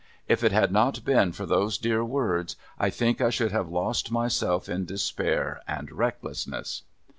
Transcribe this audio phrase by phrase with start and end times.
[0.27, 4.09] If it had not been for those dear words, I think I should have lost
[4.11, 6.81] myself in despair and recklessness.